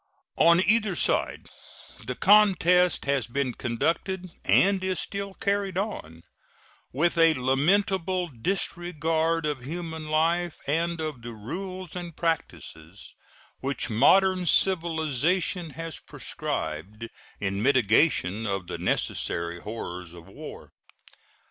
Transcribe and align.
On 0.39 0.63
either 0.63 0.95
side 0.95 1.45
the 2.07 2.15
contest 2.15 3.05
has 3.05 3.27
been 3.27 3.53
conducted, 3.53 4.31
and 4.45 4.83
is 4.83 4.99
still 4.99 5.35
carried 5.35 5.77
on, 5.77 6.23
with 6.91 7.19
a 7.19 7.35
lamentable 7.35 8.27
disregard 8.29 9.45
of 9.45 9.63
human 9.63 10.07
life 10.07 10.57
and 10.65 10.99
of 10.99 11.21
the 11.21 11.33
rules 11.33 11.95
and 11.95 12.15
practices 12.17 13.13
which 13.59 13.91
modern 13.91 14.47
civilization 14.47 15.69
has 15.77 15.99
prescribed 15.99 17.07
in 17.39 17.61
mitigation 17.61 18.47
of 18.47 18.65
the 18.65 18.79
necessary 18.79 19.59
horrors 19.61 20.15
of 20.15 20.25
war. 20.25 20.71